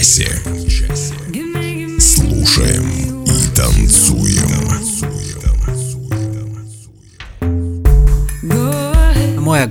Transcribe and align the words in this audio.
See. 0.00 0.57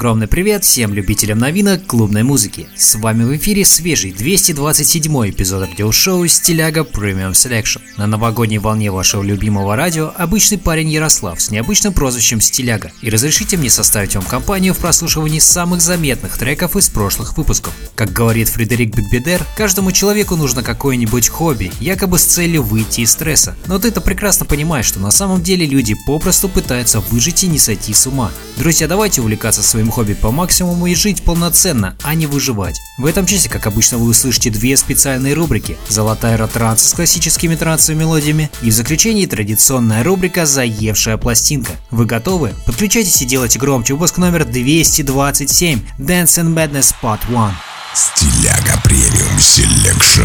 Огромный 0.07 0.29
привет 0.29 0.63
всем 0.63 0.93
любителям 0.93 1.37
новинок 1.37 1.85
клубной 1.85 2.23
музыки. 2.23 2.69
С 2.77 2.95
вами 2.95 3.25
в 3.25 3.35
эфире 3.35 3.65
свежий 3.65 4.13
227 4.13 5.31
эпизод 5.31 5.67
радиошоу 5.69 6.25
«Стиляга 6.27 6.83
Premium 6.83 7.33
Selection». 7.33 7.81
На 7.97 8.07
новогодней 8.07 8.57
волне 8.57 8.89
вашего 8.89 9.21
любимого 9.21 9.75
радио 9.75 10.13
обычный 10.15 10.59
парень 10.59 10.89
Ярослав 10.91 11.41
с 11.41 11.51
необычным 11.51 11.91
прозвищем 11.91 12.39
«Стиляга». 12.39 12.93
И 13.01 13.09
разрешите 13.09 13.57
мне 13.57 13.69
составить 13.69 14.15
вам 14.15 14.23
компанию 14.23 14.73
в 14.73 14.77
прослушивании 14.77 15.39
самых 15.39 15.81
заметных 15.81 16.37
треков 16.37 16.77
из 16.77 16.87
прошлых 16.87 17.35
выпусков. 17.35 17.73
Как 17.93 18.13
говорит 18.13 18.47
Фредерик 18.47 18.95
Бигбедер, 18.95 19.45
каждому 19.57 19.91
человеку 19.91 20.37
нужно 20.37 20.63
какое-нибудь 20.63 21.27
хобби, 21.27 21.69
якобы 21.81 22.17
с 22.17 22.23
целью 22.23 22.63
выйти 22.63 23.01
из 23.01 23.11
стресса. 23.11 23.57
Но 23.65 23.77
ты-то 23.77 23.99
прекрасно 23.99 24.45
понимаешь, 24.45 24.85
что 24.85 25.01
на 25.01 25.11
самом 25.11 25.43
деле 25.43 25.65
люди 25.65 25.97
попросту 26.05 26.47
пытаются 26.47 27.01
выжить 27.01 27.43
и 27.43 27.47
не 27.47 27.59
сойти 27.59 27.93
с 27.93 28.07
ума. 28.07 28.31
Друзья, 28.55 28.87
давайте 28.87 29.19
увлекаться 29.19 29.61
своим 29.61 29.91
хобби 29.97 30.13
по 30.13 30.29
максимуму 30.29 30.85
и 30.85 30.93
жить 30.93 31.23
полноценно, 31.23 31.97
а 32.03 32.13
не 32.13 32.27
выживать. 32.27 32.79
В 32.99 33.05
этом 33.07 33.25
часе, 33.25 33.49
как 33.49 33.65
обычно, 33.65 33.97
вы 33.97 34.09
услышите 34.09 34.51
две 34.51 34.77
специальные 34.77 35.33
рубрики. 35.33 35.75
Золотая 35.89 36.37
эра 36.37 36.52
транса 36.52 36.83
с 36.83 36.93
классическими 36.93 37.55
трансовыми 37.55 38.01
мелодиями 38.01 38.51
и 38.61 38.69
в 38.69 38.73
заключении 38.75 39.25
традиционная 39.25 40.03
рубрика 40.03 40.45
«Заевшая 40.45 41.17
пластинка». 41.17 41.71
Вы 41.89 42.05
готовы? 42.05 42.53
Подключайтесь 42.67 43.19
и 43.23 43.25
делайте 43.25 43.57
громче. 43.57 43.93
Выпуск 43.93 44.19
номер 44.19 44.45
227 44.45 45.79
Dance 45.97 46.43
in 46.43 46.53
Madness 46.53 46.93
Part 47.01 47.21
1. 47.27 47.55
Стиляга 47.95 48.79
Premium 48.83 49.39
Selection. 49.39 50.21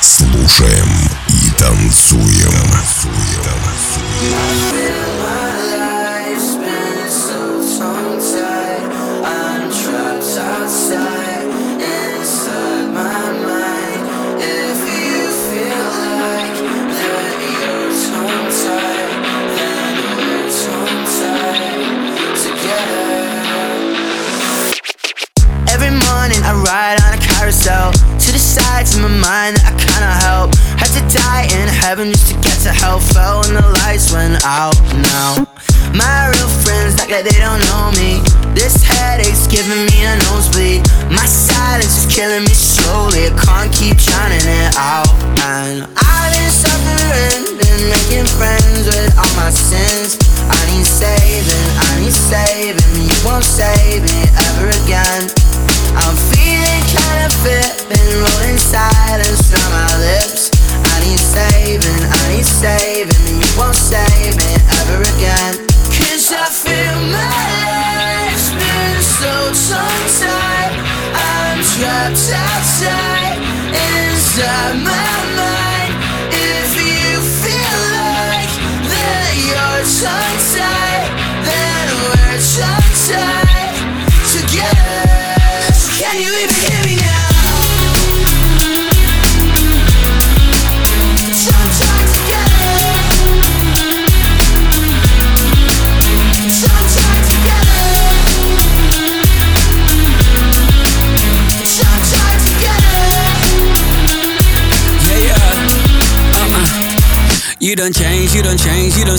Слушаем 0.00 0.88
и 1.26 1.50
танцуем. 1.58 2.52
Life's 4.30 5.07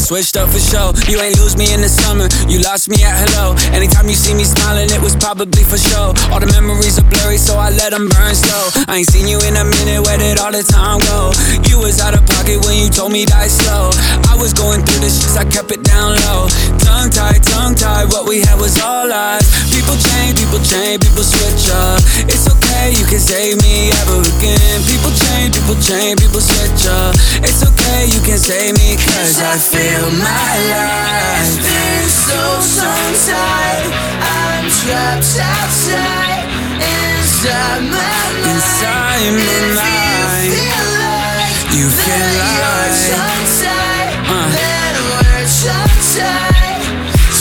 switched 0.09 0.37
up 0.41 0.49
for 0.49 0.57
show. 0.57 0.89
You 1.05 1.21
ain't 1.21 1.37
lose 1.37 1.53
me 1.53 1.69
in 1.69 1.85
the 1.85 1.91
summer, 2.01 2.25
you 2.49 2.57
lost 2.65 2.89
me 2.89 2.97
at 3.05 3.13
hello. 3.13 3.53
Anytime 3.77 4.09
you 4.09 4.17
see 4.17 4.33
me 4.33 4.41
smiling, 4.41 4.89
it 4.89 4.97
was 5.05 5.13
probably 5.13 5.61
for 5.61 5.77
sure. 5.77 6.17
All 6.33 6.41
the 6.41 6.49
memories 6.49 6.97
are 6.97 7.05
blurry, 7.05 7.37
so 7.37 7.61
I 7.61 7.69
let 7.69 7.93
them 7.93 8.09
burn 8.09 8.33
slow. 8.33 8.73
I 8.89 8.97
ain't 8.97 9.09
seen 9.13 9.29
you 9.29 9.37
in 9.45 9.53
a 9.53 9.61
minute, 9.61 10.01
where 10.01 10.17
did 10.17 10.41
all 10.41 10.49
the 10.49 10.65
time 10.65 10.97
go? 11.05 11.29
You 11.69 11.77
was 11.77 12.01
out 12.01 12.17
of 12.17 12.25
pocket 12.25 12.57
when 12.65 12.81
you 12.81 12.89
told 12.89 13.13
me 13.13 13.29
die 13.29 13.53
slow. 13.53 13.93
I 14.25 14.33
was 14.33 14.49
going 14.49 14.81
through 14.81 15.05
the 15.05 15.13
shits, 15.13 15.37
I 15.37 15.45
kept 15.45 15.69
it 15.69 15.85
down 15.85 16.17
low. 16.25 16.49
Tongue 16.81 17.13
tied, 17.13 17.45
tongue 17.45 17.77
tied, 17.77 18.09
what 18.09 18.25
we 18.25 18.41
had 18.41 18.57
was 18.57 18.81
all 18.81 19.05
lies. 19.05 19.45
People 19.69 19.93
change, 19.93 20.41
people 20.41 20.57
change, 20.65 21.05
people 21.05 21.21
switch 21.21 21.69
up. 21.69 22.01
It's 22.25 22.49
okay, 22.49 22.58
you 22.93 23.05
can 23.05 23.19
save 23.19 23.57
me 23.61 23.91
ever 24.01 24.19
again. 24.21 24.77
People 24.85 25.11
change, 25.11 25.53
people 25.55 25.75
change, 25.81 26.19
people 26.21 26.41
switch 26.41 26.85
up. 26.87 27.15
It's 27.43 27.61
okay, 27.65 28.05
you 28.09 28.19
can 28.21 28.37
save 28.37 28.77
me, 28.77 28.95
cause 28.97 29.41
I 29.41 29.57
feel 29.57 30.09
my 30.17 30.51
life. 30.73 31.55
been 31.61 32.05
so 32.09 32.41
tongue-tied 32.79 33.89
I'm 34.21 34.65
trapped 34.69 35.33
outside 35.39 36.45
Inside 36.79 37.81
my 37.89 37.97
mind 37.97 38.53
Inside 38.53 39.33
my 39.33 39.59
mind. 39.79 40.53
you 40.53 40.59
feel 40.59 40.89
like 40.99 41.57
You 41.73 41.87
feel 41.89 42.17
that 42.19 42.49
like- 42.49 42.53
you're 42.55 42.91
tongue-tied 43.15 44.11
Uh. 44.29 44.47
Then 44.55 44.93
we're 45.09 45.45
tongue-tied 45.63 46.83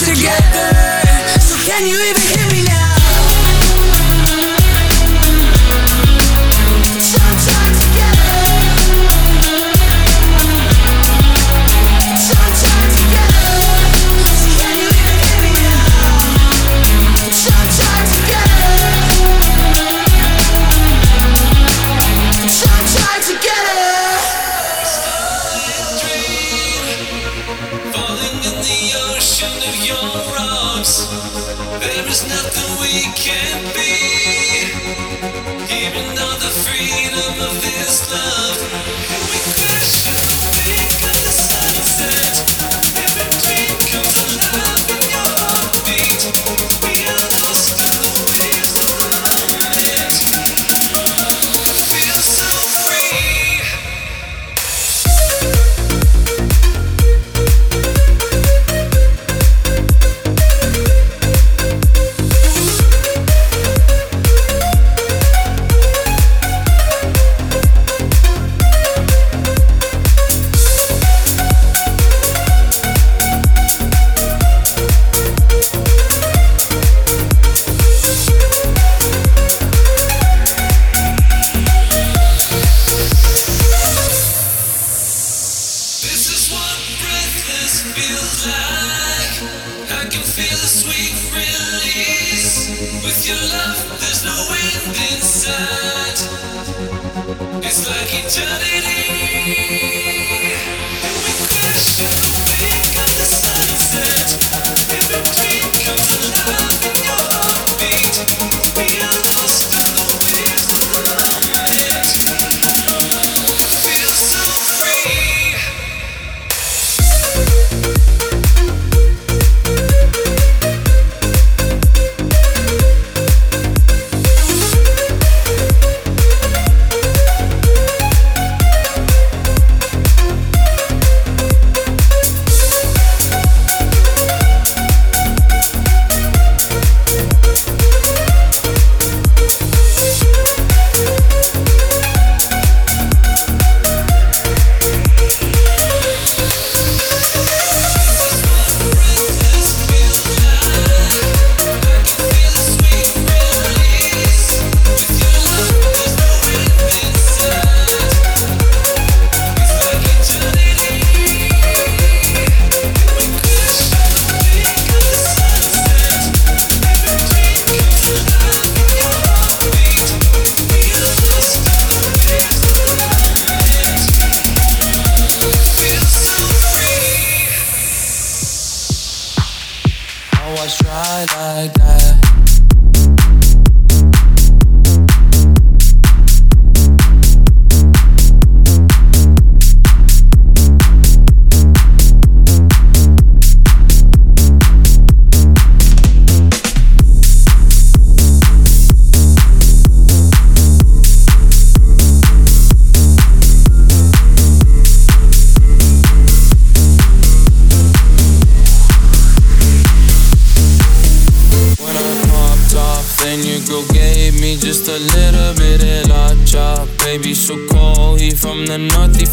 Together 0.05 0.73
So 1.39 1.53
can 1.67 1.85
you 1.85 1.97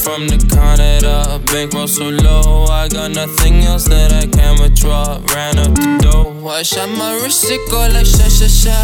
from 0.06 0.28
the 0.28 0.38
Canada. 0.54 1.40
Bankroll 1.50 1.88
so 1.88 2.08
low, 2.08 2.66
I 2.70 2.86
got 2.88 3.10
nothing 3.10 3.64
else 3.64 3.88
that 3.88 4.12
I 4.12 4.26
can 4.26 4.62
withdraw. 4.62 5.18
Ran 5.34 5.58
up 5.58 5.74
the 5.74 5.98
dough, 6.00 6.46
I 6.46 6.62
shot 6.62 6.88
my 6.90 7.12
wrist, 7.20 7.50
it 7.50 7.60
go 7.68 7.80
like 7.92 8.06
sha 8.06 8.28
sha 8.38 8.46
sha, 8.46 8.78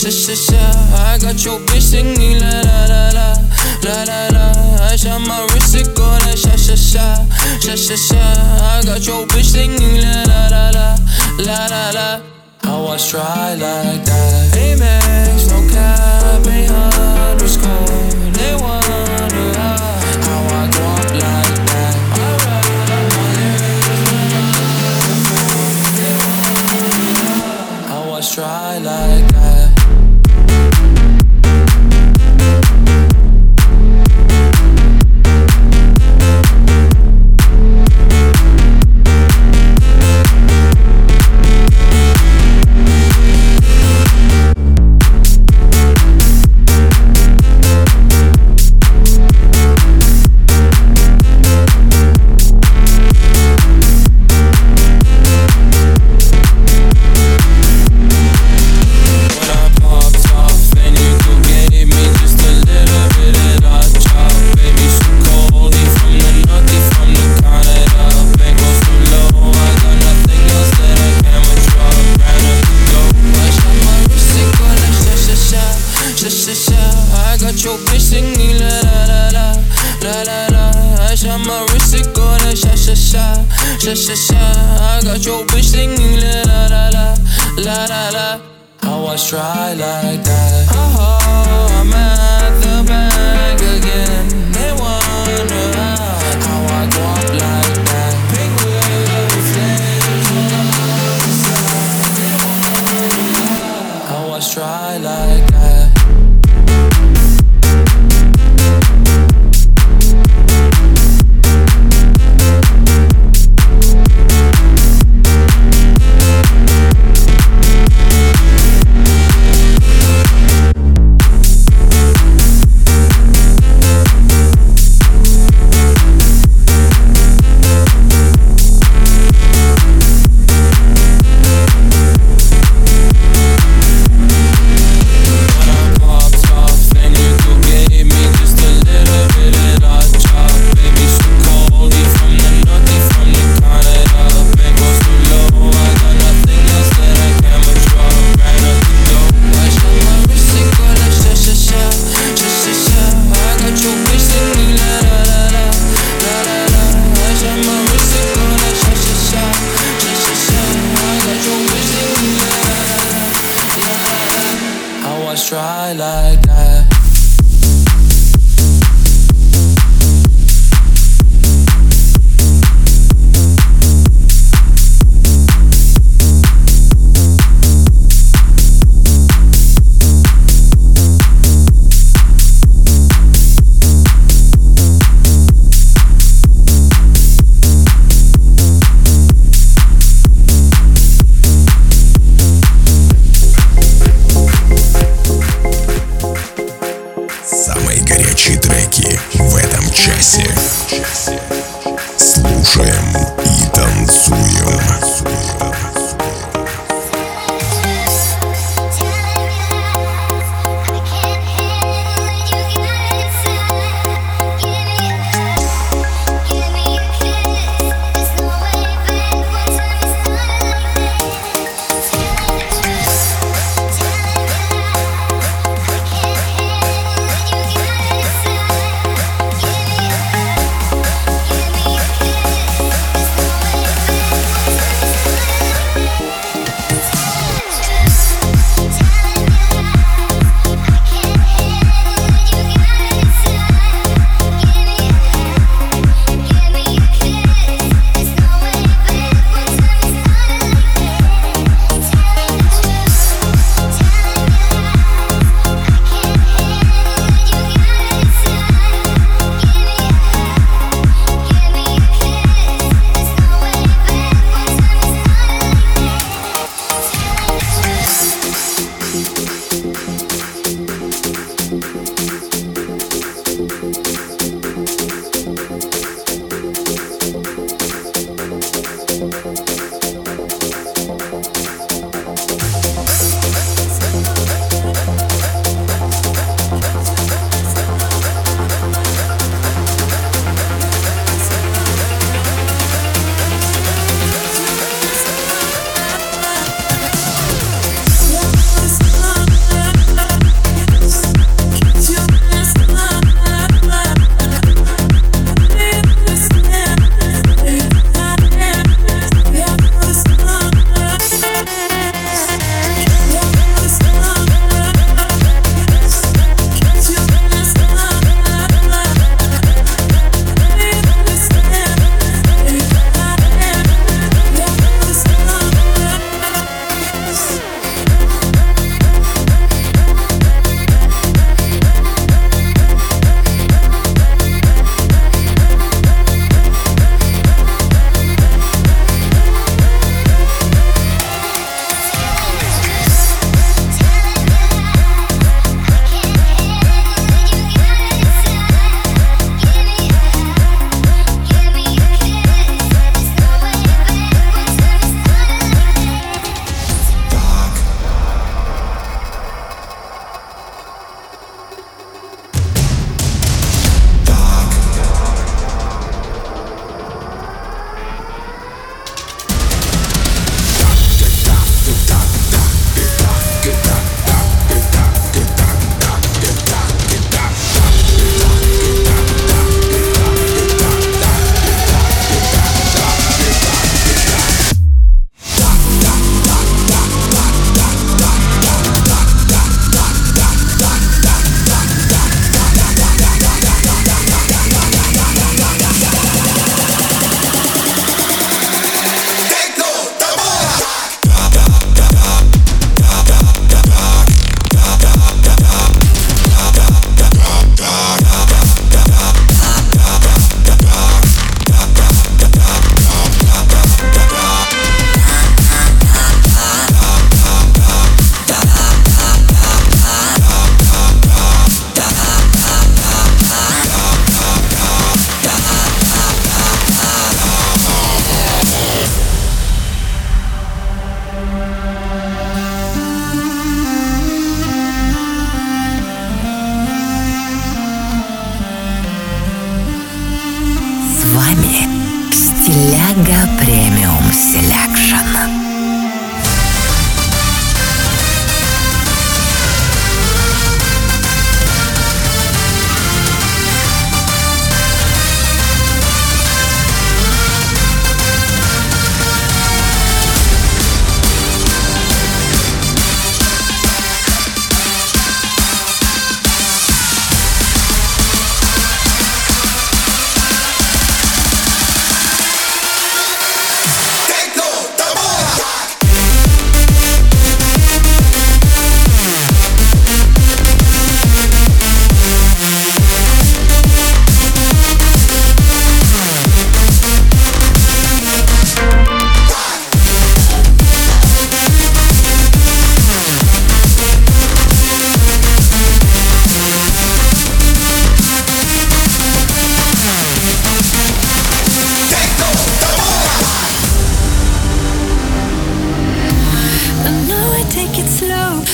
sha 0.00 0.10
sha 0.10 0.34
sha. 0.34 0.73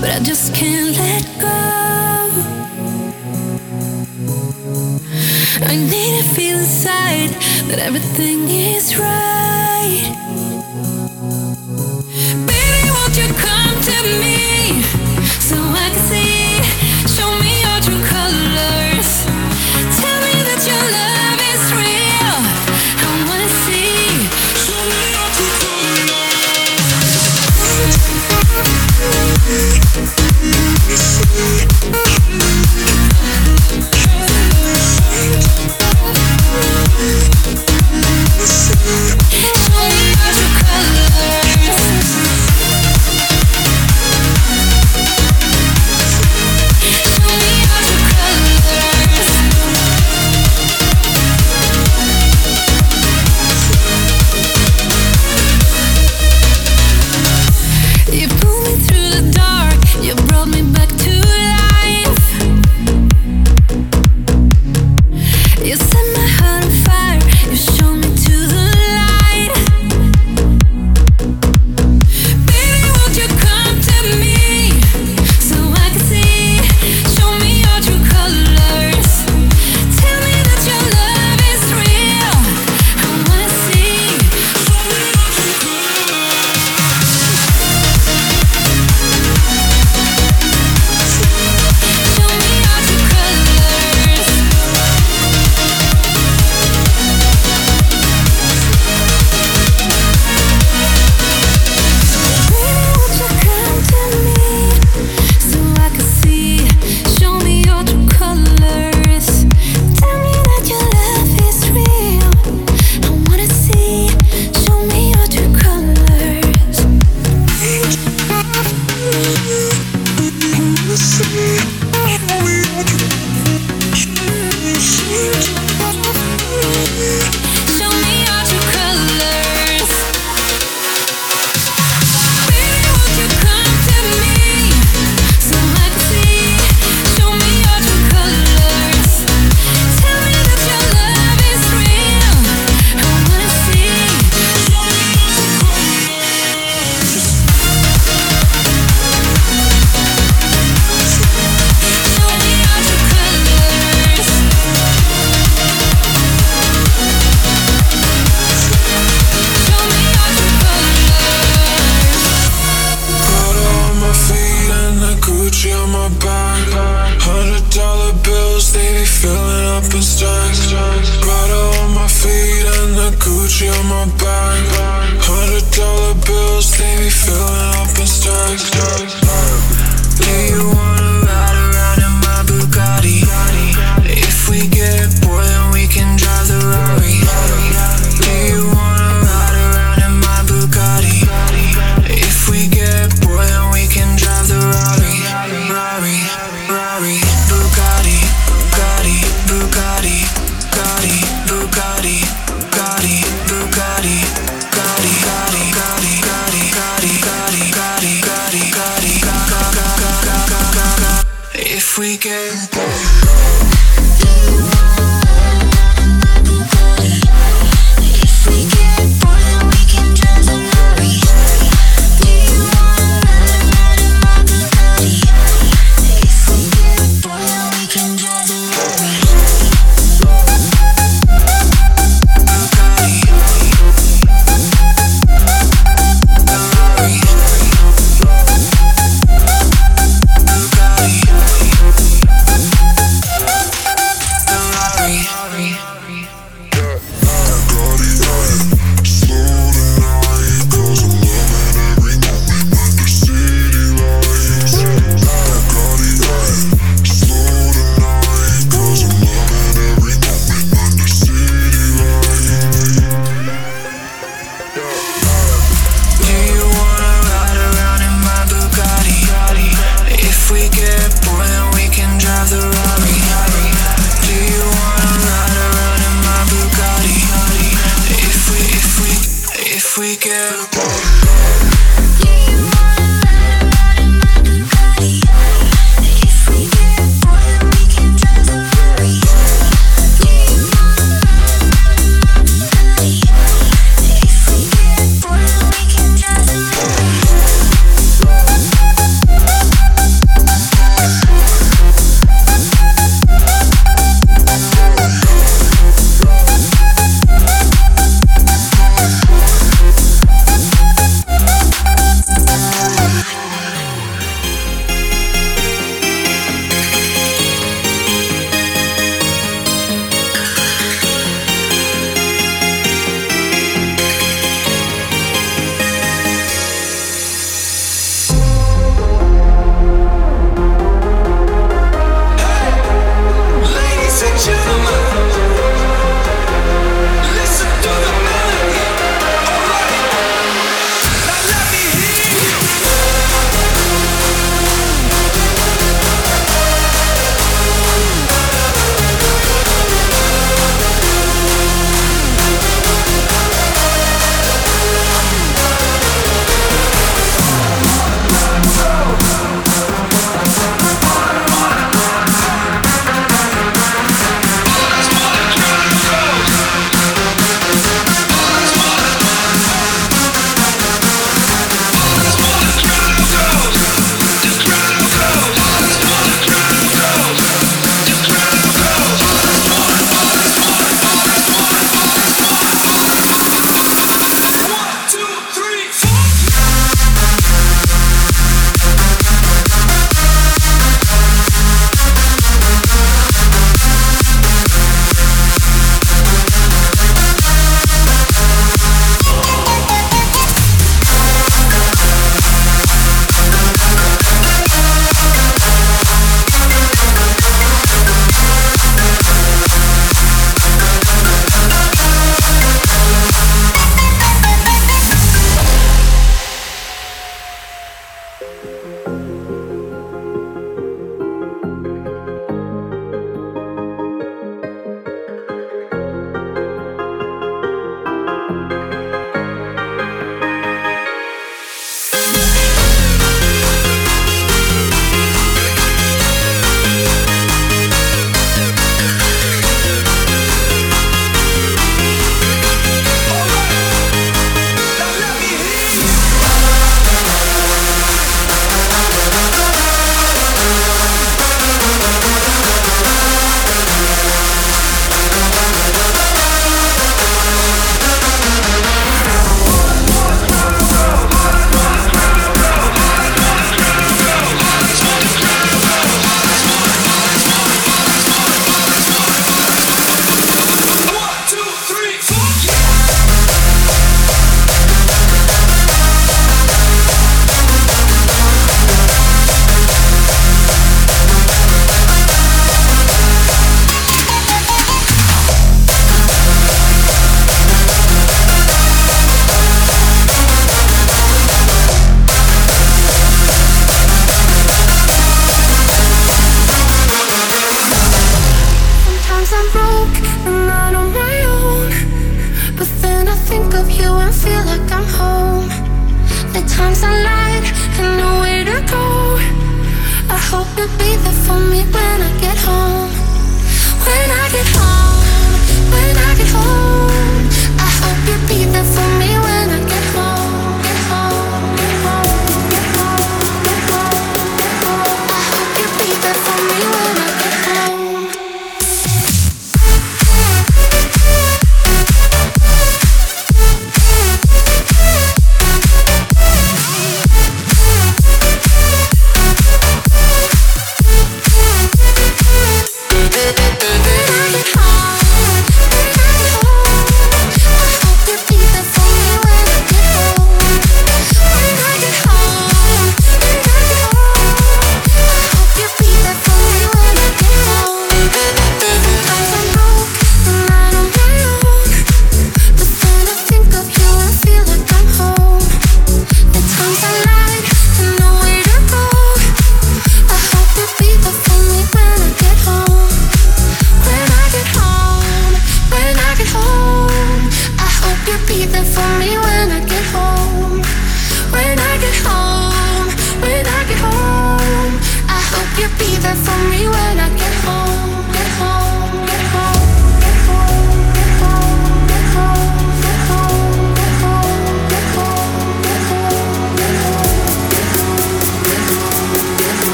but 0.00 0.10
I 0.10 0.20
just 0.22 0.54
can't 0.54 0.96
let 0.96 1.24
go. 1.40 1.62
I 5.64 5.76
need 5.76 6.22
to 6.22 6.28
feel 6.34 6.58
inside 6.58 7.30
that 7.68 7.78
everything 7.78 8.48
is 8.48 8.96
right. 8.98 10.21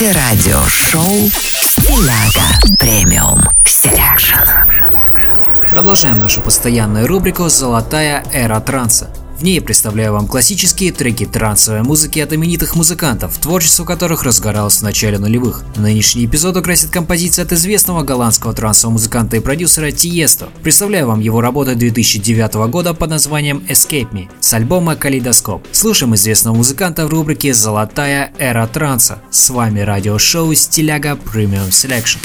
слушаете 0.00 0.12
радио-шоу 0.12 1.30
Premium 2.78 3.40
Selection». 3.64 4.34
Продолжаем 5.70 6.18
нашу 6.18 6.40
постоянную 6.40 7.06
рубрику 7.06 7.48
«Золотая 7.48 8.24
эра 8.32 8.60
транса». 8.60 9.10
В 9.40 9.42
ней 9.42 9.58
представляю 9.62 10.12
вам 10.12 10.26
классические 10.26 10.92
треки 10.92 11.24
трансовой 11.24 11.80
музыки 11.80 12.18
от 12.18 12.34
именитых 12.34 12.76
музыкантов, 12.76 13.38
творчество 13.38 13.86
которых 13.86 14.22
разгоралось 14.22 14.76
в 14.76 14.82
начале 14.82 15.18
нулевых. 15.18 15.64
Нынешний 15.76 16.26
эпизод 16.26 16.58
украсит 16.58 16.90
композиция 16.90 17.46
от 17.46 17.52
известного 17.52 18.02
голландского 18.02 18.52
трансового 18.52 18.92
музыканта 18.92 19.38
и 19.38 19.40
продюсера 19.40 19.92
Tiësto. 19.92 20.50
Представляю 20.62 21.06
вам 21.06 21.20
его 21.20 21.40
работу 21.40 21.74
2009 21.74 22.68
года 22.70 22.92
под 22.92 23.08
названием 23.08 23.64
Escape 23.66 24.12
Me 24.12 24.28
с 24.40 24.52
альбома 24.52 24.94
Kaleidoscope. 24.94 25.66
Слушаем 25.72 26.14
известного 26.16 26.56
музыканта 26.56 27.06
в 27.06 27.08
рубрике 27.08 27.54
«Золотая 27.54 28.34
эра 28.38 28.66
транса». 28.66 29.22
С 29.30 29.48
вами 29.48 29.80
радиошоу 29.80 30.52
«Стиляга 30.52 31.12
Premium 31.12 31.70
Selection». 31.70 32.18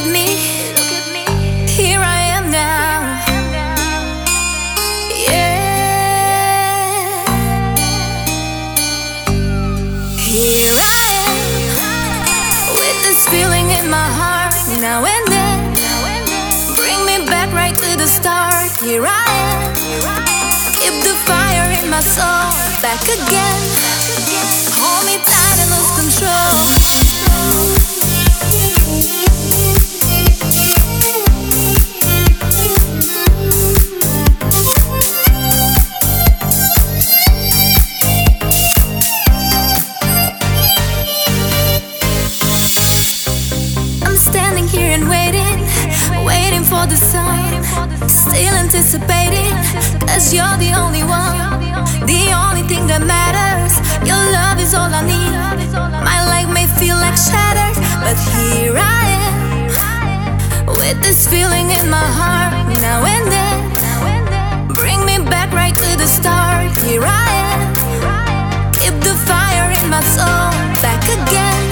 Look 0.00 0.08
at 0.08 0.12
me. 1.12 1.28
Here 1.68 2.00
I 2.00 2.20
am 2.32 2.50
now. 2.50 3.20
Yeah. 5.28 5.60
Here 10.16 10.72
I 10.72 11.04
am 11.20 11.36
with 12.80 12.96
this 13.04 13.28
feeling 13.28 13.68
in 13.76 13.90
my 13.90 14.08
heart 14.20 14.54
now 14.80 15.04
and 15.04 15.26
then. 15.28 15.74
Bring 16.76 17.04
me 17.04 17.26
back 17.28 17.52
right 17.52 17.74
to 17.76 17.96
the 17.98 18.06
start. 18.06 18.72
Here 18.80 19.04
I 19.04 19.26
am. 19.52 19.74
Keep 20.80 20.96
the 21.04 21.14
fire 21.28 21.68
in 21.78 21.90
my 21.90 22.00
soul 22.00 22.48
back 22.80 23.02
again. 23.04 23.60
Hold 24.80 25.04
me 25.04 25.18
tight 25.28 25.58
and 25.60 25.68
lose 25.68 25.92
control. 26.00 27.89
Anticipating, 48.70 49.50
cause 50.06 50.32
you're 50.32 50.56
the 50.58 50.70
only 50.78 51.02
one, 51.02 51.34
the 52.06 52.30
only 52.30 52.62
thing 52.70 52.86
that 52.86 53.02
matters. 53.02 53.74
Your 54.06 54.22
love 54.30 54.60
is 54.62 54.74
all 54.74 54.86
I 54.86 55.02
need. 55.02 55.34
My 56.06 56.22
life 56.30 56.46
may 56.54 56.70
feel 56.78 56.94
like 56.94 57.18
shattered, 57.18 57.74
but 57.98 58.14
here 58.30 58.78
I 58.78 59.10
am, 59.26 60.66
with 60.78 61.02
this 61.02 61.26
feeling 61.26 61.66
in 61.82 61.90
my 61.90 62.06
heart 62.14 62.54
now 62.78 63.02
and 63.02 63.26
then. 63.34 64.68
Bring 64.68 65.04
me 65.04 65.18
back 65.28 65.50
right 65.52 65.74
to 65.74 65.98
the 65.98 66.06
start. 66.06 66.70
Here 66.86 67.02
I 67.02 67.28
am, 67.50 68.72
keep 68.78 68.94
the 69.02 69.18
fire 69.26 69.66
in 69.82 69.90
my 69.90 70.02
soul 70.14 70.54
back 70.78 71.02
again. 71.10 71.69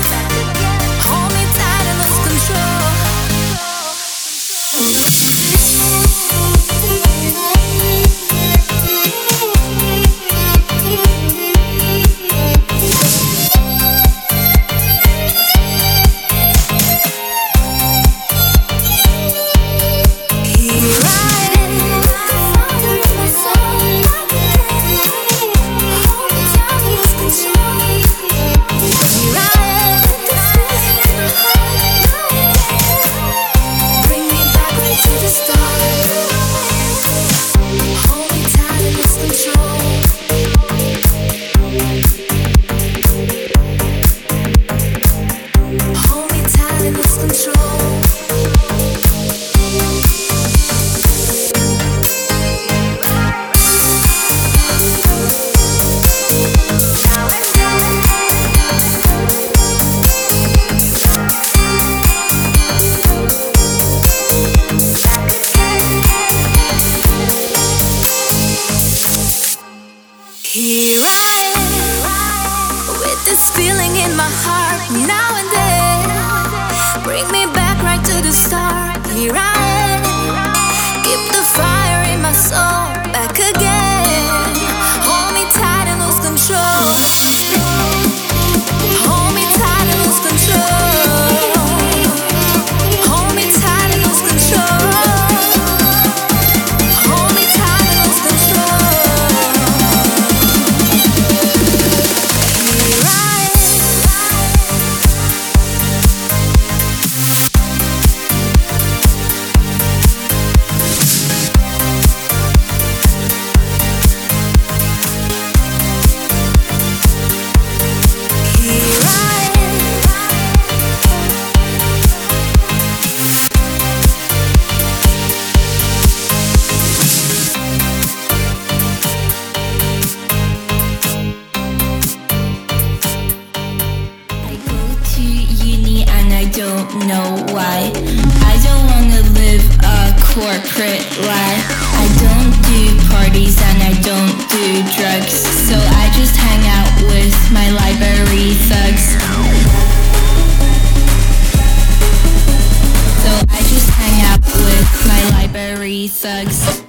So 153.22 153.30
I 153.48 153.60
just 153.60 153.88
hang 153.90 154.20
out 154.26 154.44
with 154.44 155.06
my 155.06 155.20
library 155.30 156.08
thugs. 156.08 156.87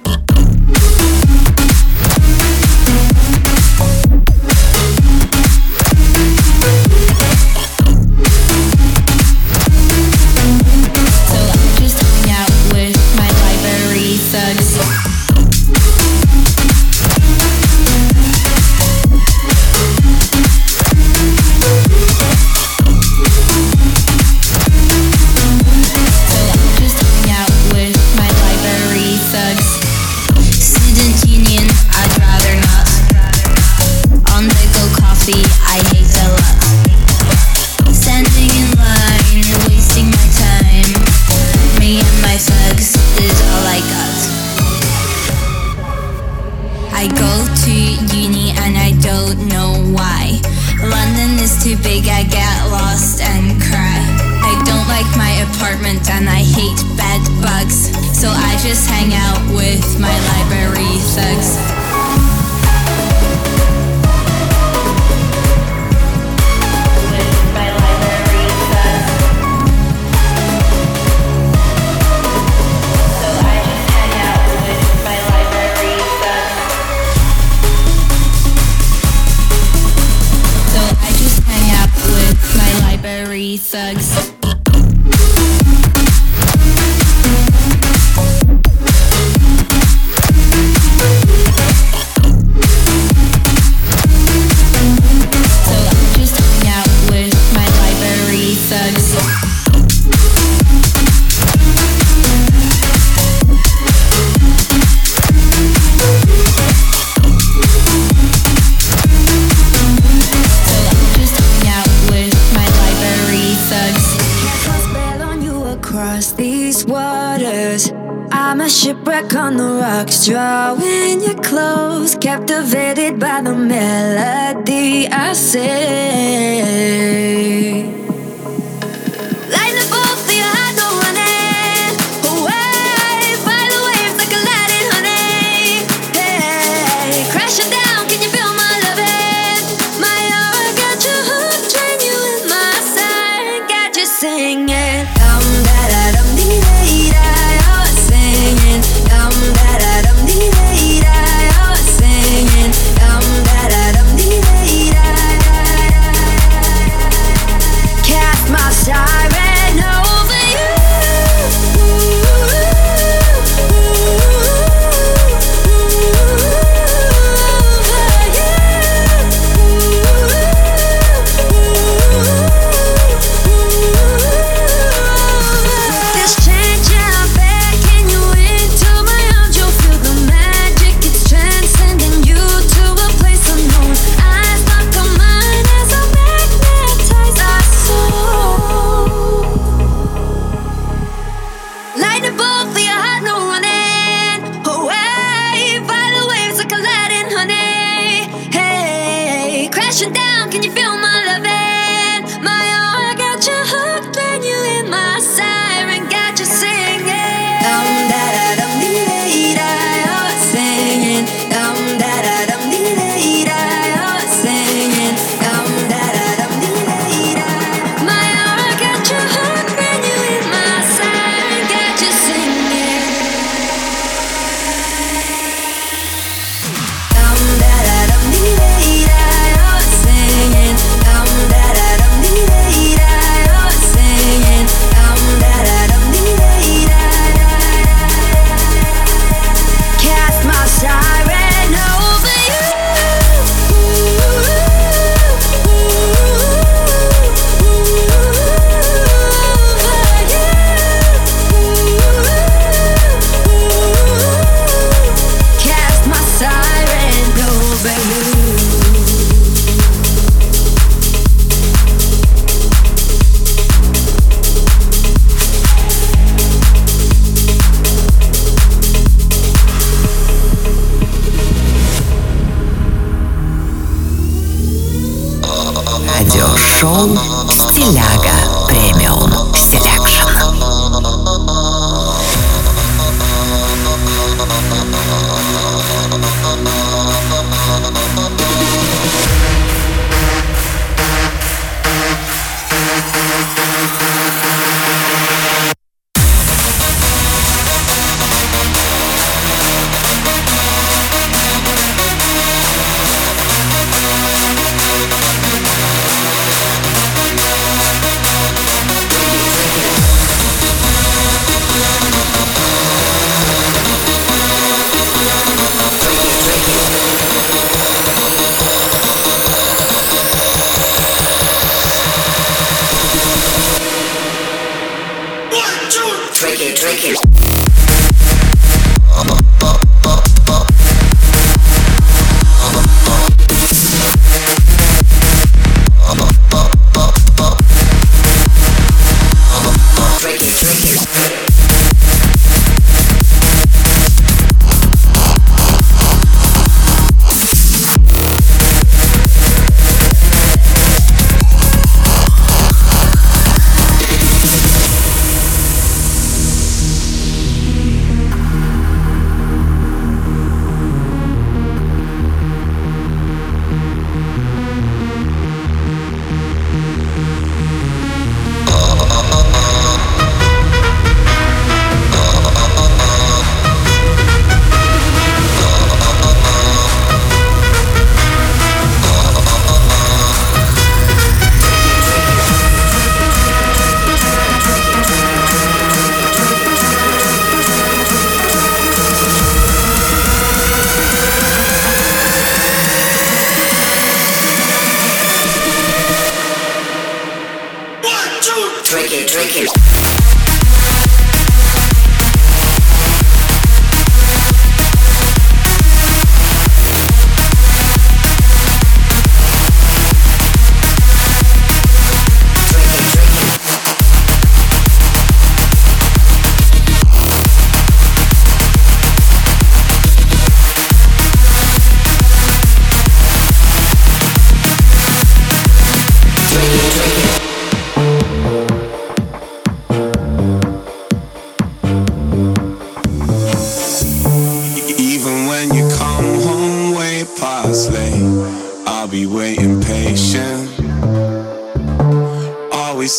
Shipwreck 118.80 119.34
on 119.34 119.58
the 119.58 119.74
rocks, 119.82 120.24
drawing 120.24 121.20
your 121.20 121.34
clothes, 121.42 122.14
captivated 122.14 123.20
by 123.20 123.42
the 123.42 123.54
melody 123.54 125.06
I 125.06 125.34
sing. 125.34 126.60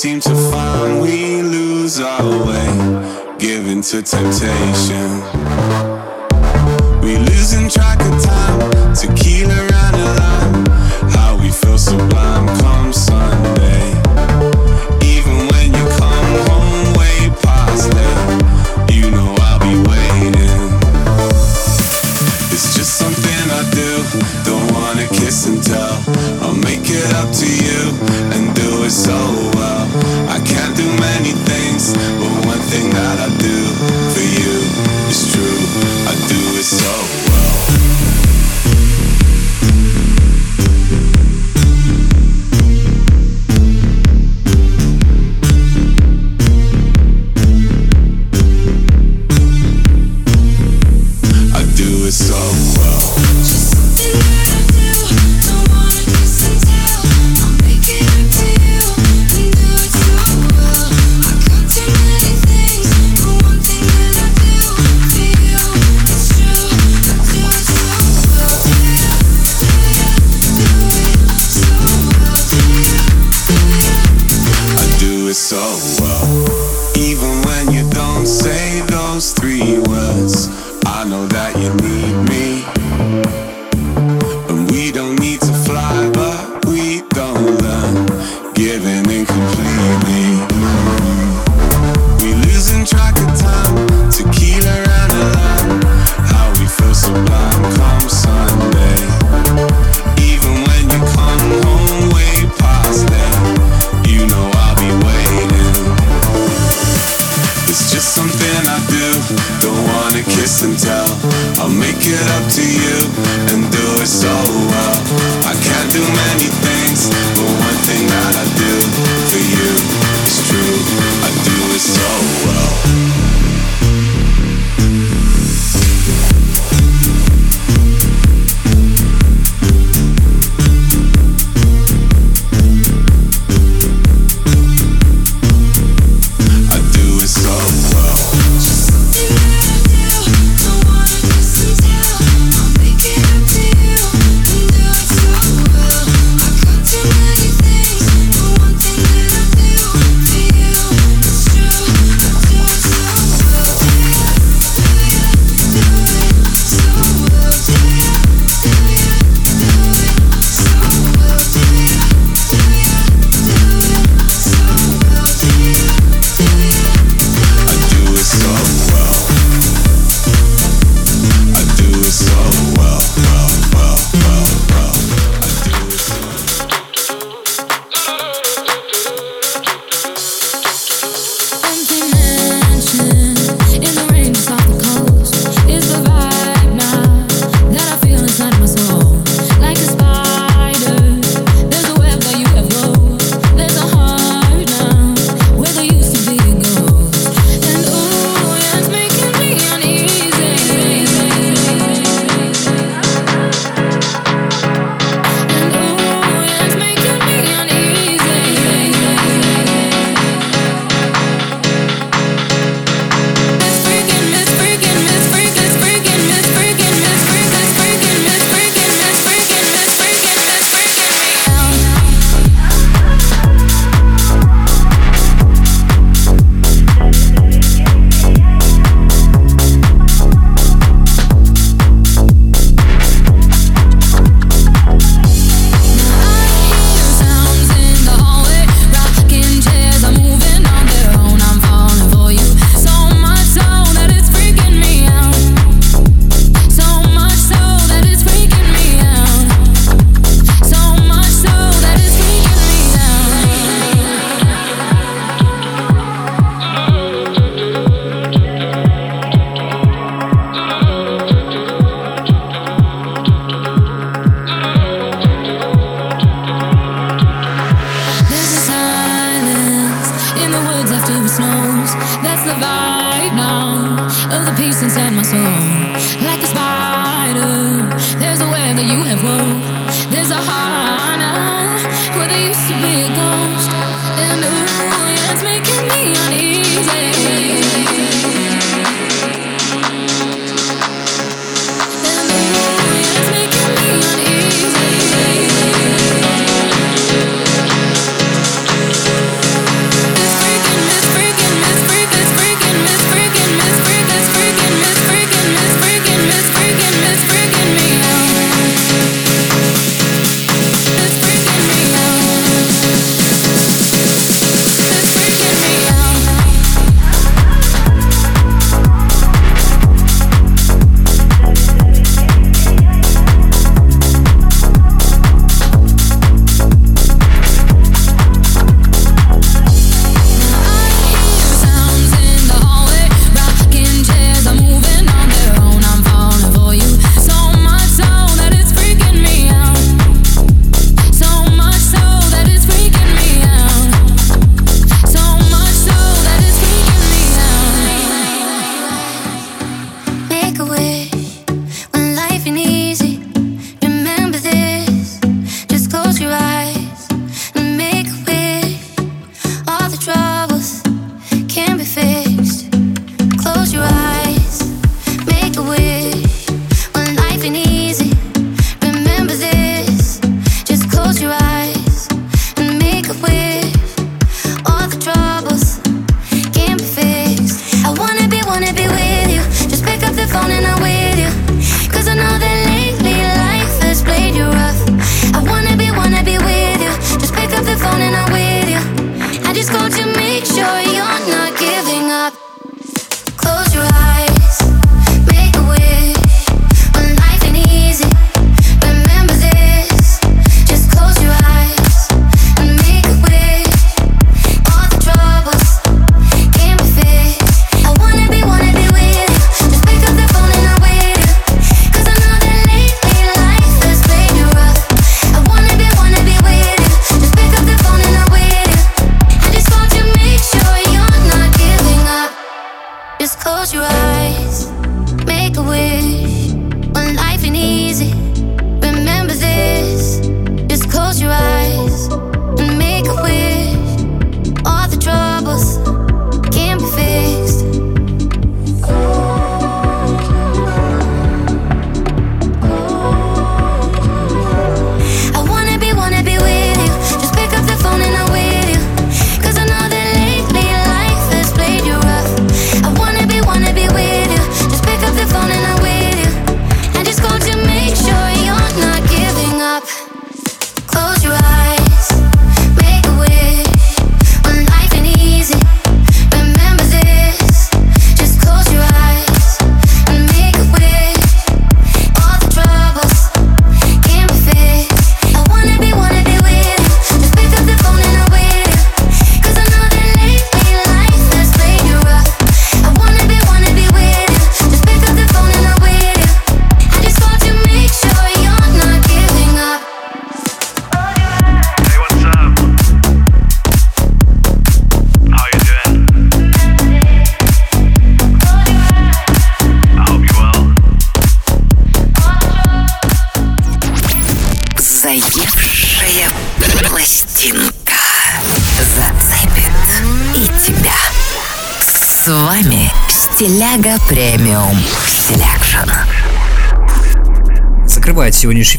seem 0.01 0.19
to 0.19 0.33
find 0.49 0.99
we 0.99 1.43
lose 1.43 1.99
our 1.99 2.27
way, 2.47 3.37
given 3.37 3.83
to 3.83 4.01
temptation. 4.01 5.50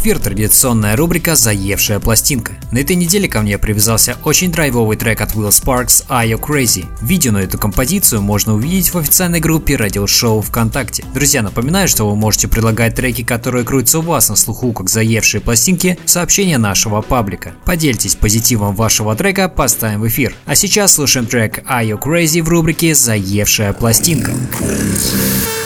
эфир 0.03 0.19
традиционная 0.19 0.97
рубрика 0.97 1.37
«Заевшая 1.37 2.01
пластинка». 2.01 2.55
На 2.73 2.79
этой 2.79 2.97
неделе 2.97 3.29
ко 3.29 3.41
мне 3.41 3.57
привязался 3.57 4.17
очень 4.25 4.51
драйвовый 4.51 4.97
трек 4.97 5.21
от 5.21 5.37
Will 5.37 5.51
Sparks 5.51 6.05
«Are 6.09 6.29
You 6.29 6.41
Crazy?». 6.41 6.87
Видео 7.01 7.31
на 7.31 7.39
эту 7.39 7.57
композицию 7.57 8.21
можно 8.21 8.55
увидеть 8.55 8.93
в 8.93 8.99
официальной 8.99 9.39
группе 9.39 9.77
радиошоу 9.77 10.41
ВКонтакте. 10.41 11.05
Друзья, 11.15 11.41
напоминаю, 11.41 11.87
что 11.87 12.11
вы 12.11 12.17
можете 12.17 12.49
предлагать 12.49 12.97
треки, 12.97 13.23
которые 13.23 13.65
крутятся 13.65 14.01
у 14.01 14.03
вас 14.03 14.29
на 14.29 14.35
слуху, 14.35 14.73
как 14.73 14.91
«Заевшие 14.91 15.41
пластинки», 15.41 15.97
в 16.05 16.11
сообщение 16.11 16.59
нашего 16.59 17.01
паблика. 17.01 17.53
Поделитесь 17.65 18.17
позитивом 18.17 18.75
вашего 18.75 19.15
трека, 19.15 19.49
поставим 19.49 20.01
в 20.01 20.09
эфир. 20.09 20.35
А 20.47 20.57
сейчас 20.57 20.95
слушаем 20.95 21.27
трек 21.27 21.59
«Are 21.71 21.87
You 21.87 22.03
Crazy?» 22.03 22.43
в 22.43 22.49
рубрике 22.49 22.97
«Заевшая 22.97 23.73
пластинка». 23.73 24.33
Crazy. 24.59 25.62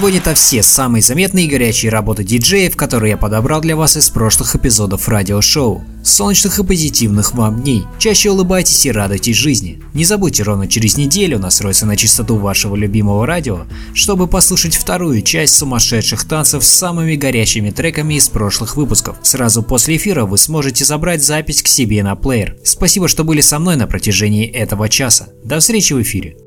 Сегодня 0.00 0.20
это 0.20 0.32
все 0.32 0.62
самые 0.62 1.02
заметные 1.02 1.44
и 1.44 1.48
горячие 1.48 1.90
работы 1.90 2.24
диджеев, 2.24 2.74
которые 2.74 3.10
я 3.10 3.16
подобрал 3.18 3.60
для 3.60 3.76
вас 3.76 3.98
из 3.98 4.08
прошлых 4.08 4.56
эпизодов 4.56 5.06
радиошоу. 5.10 5.84
Солнечных 6.02 6.58
и 6.58 6.64
позитивных 6.64 7.34
вам 7.34 7.60
дней. 7.60 7.84
Чаще 7.98 8.30
улыбайтесь 8.30 8.86
и 8.86 8.92
радуйтесь 8.92 9.36
жизни. 9.36 9.82
Не 9.92 10.06
забудьте 10.06 10.42
ровно 10.42 10.68
через 10.68 10.96
неделю 10.96 11.38
настроиться 11.38 11.84
на 11.84 11.98
частоту 11.98 12.36
вашего 12.36 12.76
любимого 12.76 13.26
радио, 13.26 13.66
чтобы 13.92 14.26
послушать 14.26 14.74
вторую 14.74 15.20
часть 15.20 15.56
сумасшедших 15.56 16.24
танцев 16.24 16.64
с 16.64 16.70
самыми 16.70 17.16
горячими 17.16 17.68
треками 17.68 18.14
из 18.14 18.30
прошлых 18.30 18.78
выпусков. 18.78 19.18
Сразу 19.20 19.62
после 19.62 19.96
эфира 19.96 20.24
вы 20.24 20.38
сможете 20.38 20.86
забрать 20.86 21.22
запись 21.22 21.62
к 21.62 21.68
себе 21.68 22.02
на 22.02 22.16
плеер. 22.16 22.56
Спасибо, 22.64 23.06
что 23.06 23.22
были 23.22 23.42
со 23.42 23.58
мной 23.58 23.76
на 23.76 23.86
протяжении 23.86 24.46
этого 24.46 24.88
часа. 24.88 25.28
До 25.44 25.60
встречи 25.60 25.92
в 25.92 26.00
эфире. 26.00 26.38